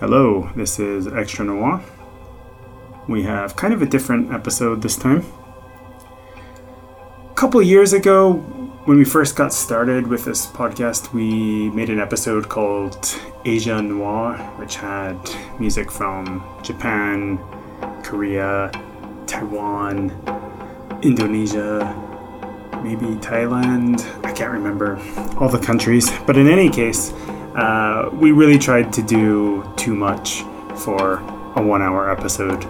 Hello, 0.00 0.48
this 0.54 0.78
is 0.78 1.08
Extra 1.08 1.44
Noir. 1.44 1.82
We 3.08 3.24
have 3.24 3.56
kind 3.56 3.74
of 3.74 3.82
a 3.82 3.86
different 3.86 4.32
episode 4.32 4.80
this 4.80 4.94
time. 4.94 5.24
A 7.28 7.34
couple 7.34 7.60
years 7.60 7.92
ago, 7.92 8.34
when 8.84 8.96
we 8.96 9.04
first 9.04 9.34
got 9.34 9.52
started 9.52 10.06
with 10.06 10.24
this 10.24 10.46
podcast, 10.46 11.12
we 11.12 11.70
made 11.70 11.90
an 11.90 11.98
episode 11.98 12.48
called 12.48 13.12
Asia 13.44 13.82
Noir, 13.82 14.36
which 14.58 14.76
had 14.76 15.18
music 15.58 15.90
from 15.90 16.44
Japan, 16.62 17.40
Korea, 18.04 18.70
Taiwan, 19.26 20.10
Indonesia, 21.02 21.92
maybe 22.84 23.16
Thailand. 23.16 24.06
I 24.24 24.30
can't 24.30 24.52
remember 24.52 25.00
all 25.38 25.48
the 25.48 25.58
countries. 25.58 26.08
But 26.24 26.36
in 26.36 26.46
any 26.46 26.70
case, 26.70 27.12
uh, 27.58 28.08
we 28.12 28.30
really 28.30 28.58
tried 28.58 28.92
to 28.92 29.02
do 29.02 29.68
too 29.76 29.94
much 29.94 30.44
for 30.84 31.18
a 31.56 31.62
one 31.62 31.82
hour 31.82 32.08
episode. 32.08 32.64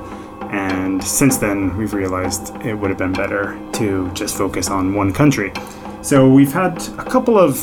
And 0.51 1.05
since 1.05 1.37
then, 1.37 1.77
we've 1.77 1.93
realized 1.93 2.57
it 2.65 2.75
would 2.75 2.89
have 2.89 2.99
been 2.99 3.13
better 3.13 3.59
to 3.75 4.11
just 4.13 4.37
focus 4.37 4.71
on 4.71 4.95
one 4.95 5.13
country. 5.13 5.53
So 6.01 6.31
we've 6.31 6.53
had 6.53 6.79
a 6.99 7.05
couple 7.05 7.39
of 7.39 7.55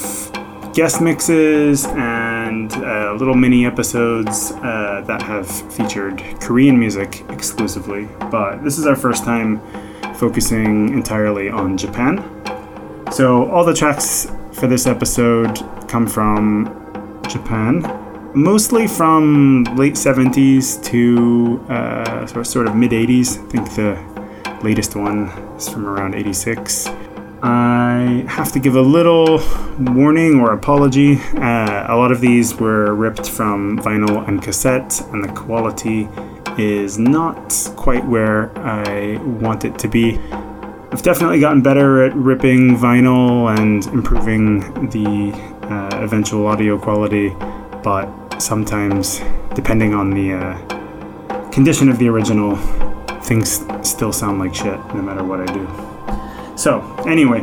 guest 0.75 1.01
mixes 1.01 1.85
and 1.85 2.71
uh, 2.73 3.15
little 3.17 3.33
mini 3.33 3.65
episodes 3.65 4.51
uh, 4.51 5.03
that 5.07 5.23
have 5.23 5.49
featured 5.73 6.21
Korean 6.39 6.77
music 6.77 7.23
exclusively, 7.29 8.07
but 8.29 8.63
this 8.63 8.77
is 8.77 8.85
our 8.85 8.95
first 8.95 9.23
time 9.23 9.59
focusing 10.15 10.89
entirely 10.89 11.49
on 11.49 11.75
Japan. 11.75 12.23
So 13.11 13.49
all 13.49 13.65
the 13.65 13.73
tracks 13.73 14.27
for 14.51 14.67
this 14.67 14.85
episode 14.85 15.59
come 15.87 16.05
from 16.05 16.84
Japan, 17.27 17.81
mostly 18.33 18.87
from 18.87 19.63
late 19.75 19.93
70s 19.93 20.83
to 20.85 21.65
uh, 21.69 22.25
sort 22.43 22.67
of, 22.67 22.75
mid 22.75 22.91
80s. 22.91 23.43
I 23.43 23.49
think 23.49 23.75
the 23.75 24.59
latest 24.63 24.95
one 24.95 25.29
is 25.57 25.69
from 25.69 25.85
around 25.85 26.15
86. 26.15 26.87
I 27.41 28.25
have 28.27 28.51
to 28.53 28.59
give 28.59 28.75
a 28.75 28.81
little 28.81 29.39
warning 29.79 30.39
or 30.39 30.53
apology. 30.53 31.19
Uh, 31.35 31.85
a 31.87 31.95
lot 31.95 32.11
of 32.11 32.19
these 32.19 32.55
were 32.55 32.95
ripped 32.95 33.29
from 33.29 33.79
vinyl 33.79 34.27
and 34.27 34.41
cassette, 34.41 35.01
and 35.11 35.23
the 35.23 35.31
quality 35.33 36.09
is 36.57 36.97
not 36.97 37.53
quite 37.75 38.05
where 38.05 38.57
I 38.57 39.17
want 39.17 39.65
it 39.65 39.77
to 39.79 39.87
be. 39.87 40.17
I've 40.91 41.01
definitely 41.01 41.39
gotten 41.39 41.61
better 41.61 42.03
at 42.03 42.15
ripping 42.15 42.77
vinyl 42.77 43.55
and 43.59 43.85
improving 43.87 44.61
the 44.89 45.54
uh, 45.69 45.89
eventual 46.01 46.47
audio 46.47 46.77
quality, 46.77 47.29
but 47.83 48.07
sometimes, 48.39 49.21
depending 49.53 49.93
on 49.93 50.11
the 50.11 50.33
uh, 50.33 50.57
condition 51.51 51.89
of 51.89 51.99
the 51.99 52.07
original, 52.09 52.55
things 53.21 53.65
still 53.81 54.13
sound 54.13 54.39
like 54.39 54.53
shit 54.53 54.77
no 54.93 55.01
matter 55.01 55.23
what 55.23 55.39
I 55.39 55.45
do. 55.53 55.65
So, 56.57 56.81
anyway, 57.07 57.41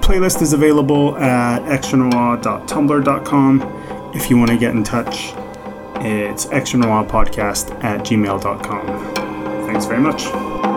playlist 0.00 0.40
is 0.42 0.52
available 0.52 1.16
at 1.18 1.60
extranoir.tumblr.com. 1.62 4.12
If 4.14 4.30
you 4.30 4.38
want 4.38 4.50
to 4.50 4.58
get 4.58 4.72
in 4.72 4.84
touch, 4.84 5.32
it's 5.96 6.46
extranoirpodcast 6.46 7.82
at 7.82 8.00
gmail.com. 8.00 8.86
Thanks 9.66 9.86
very 9.86 10.00
much. 10.00 10.73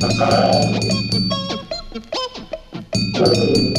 Thank 0.00 0.18
you. 3.58 3.69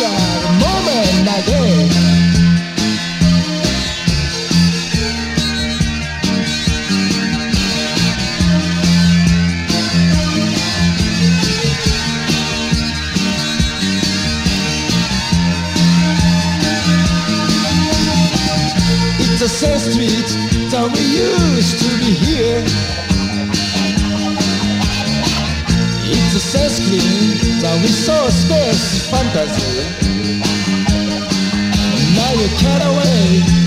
captured 0.00 1.90
the 19.40 19.48
same 19.48 19.78
street 19.78 20.28
that 20.70 20.86
we 20.92 21.00
used 21.00 21.78
to 21.78 21.88
be 21.98 22.12
here. 22.12 22.62
It's 26.12 26.32
the 26.34 26.40
same 26.40 27.49
a 27.70 27.78
resource 27.82 28.34
space 28.34 29.08
fantasy. 29.08 29.82
Now 32.14 32.32
you 32.32 32.48
cut 32.58 32.82
away. 32.84 33.59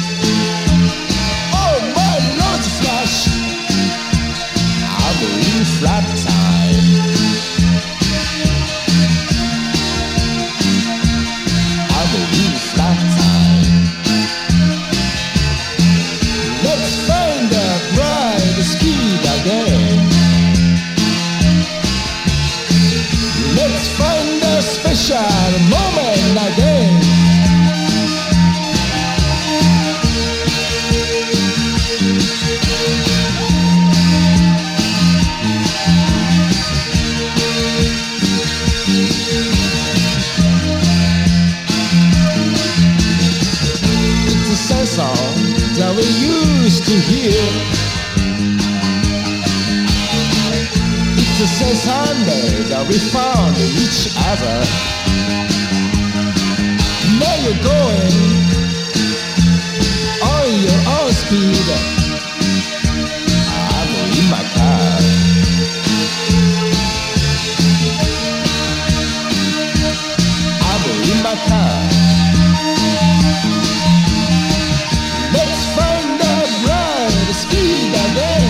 Saturday. 77.94 78.43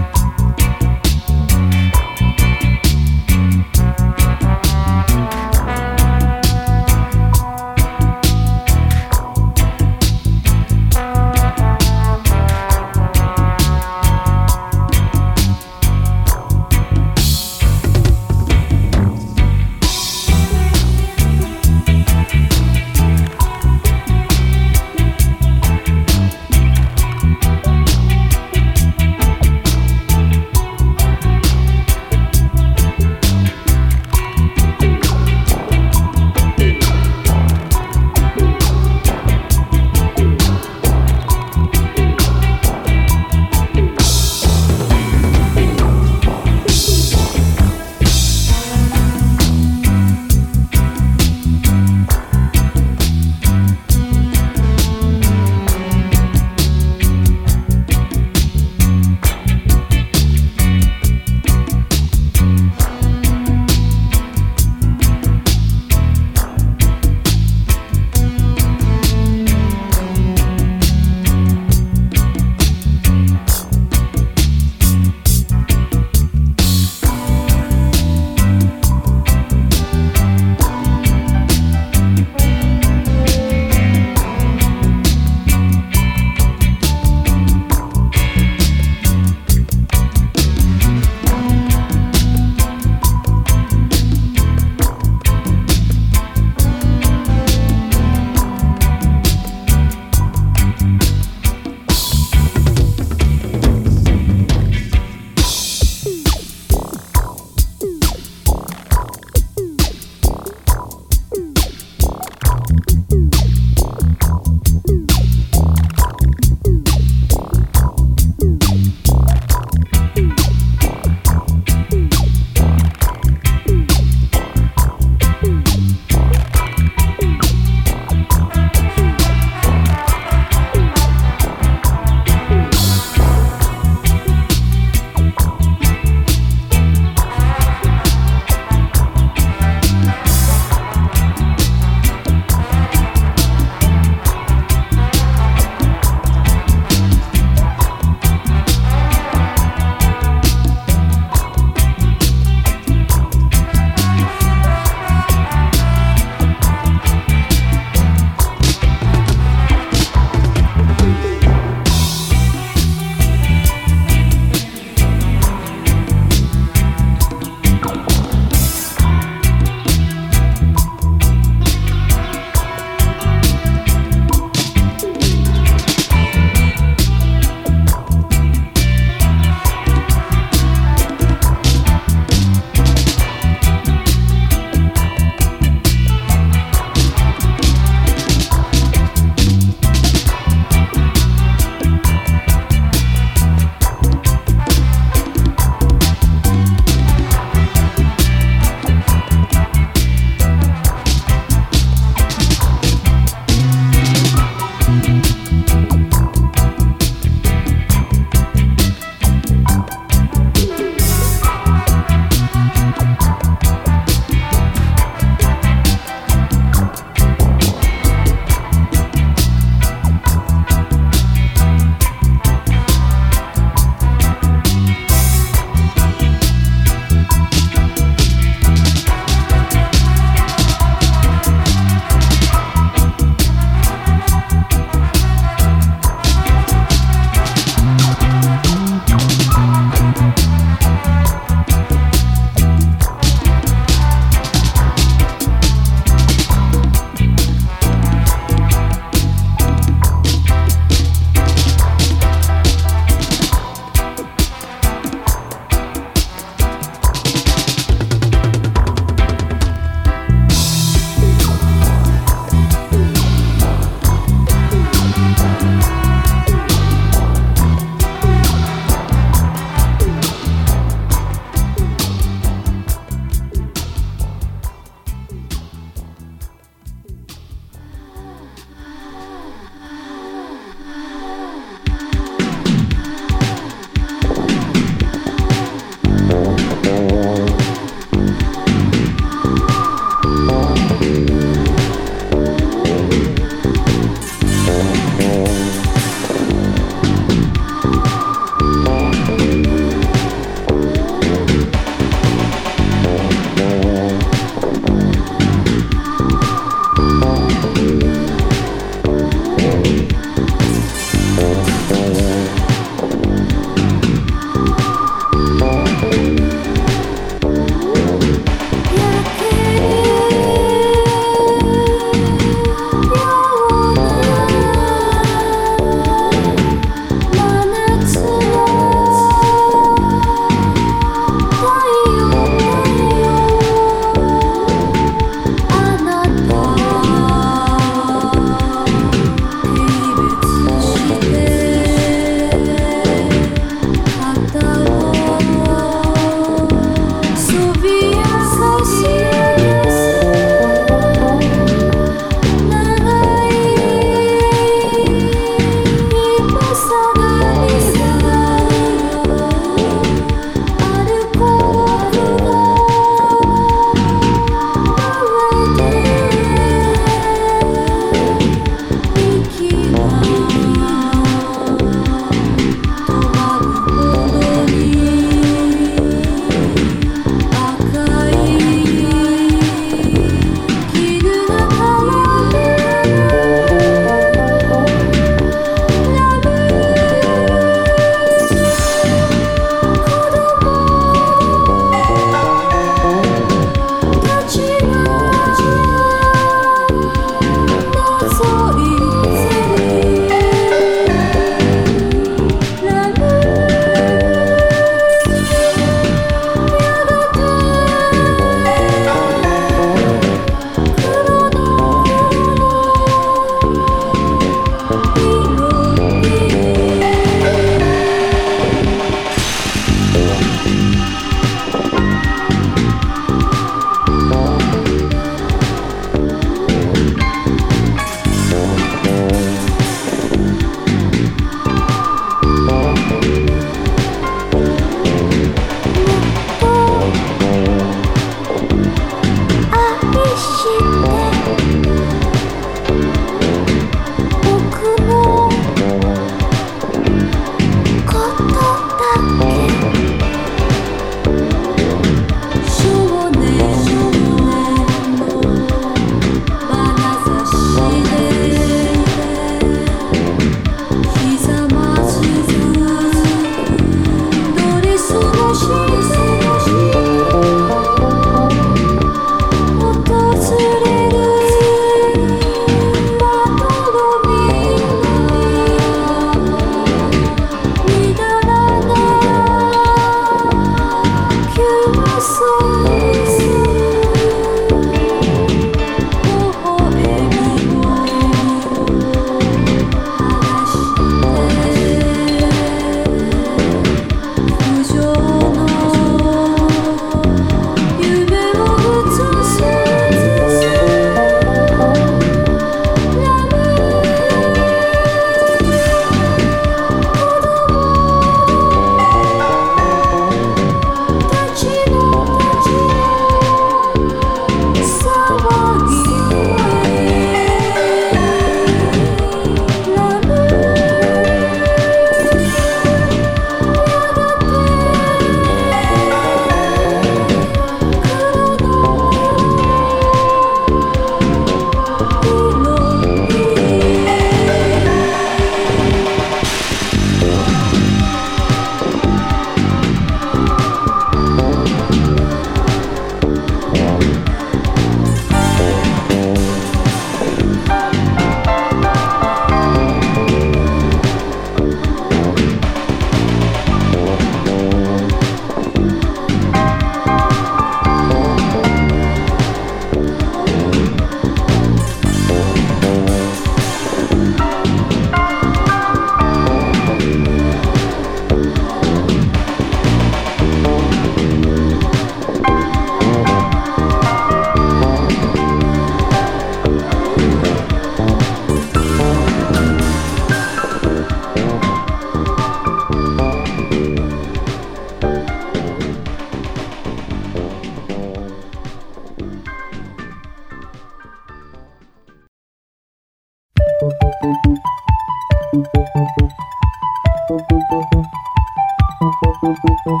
Thank 599.86 600.00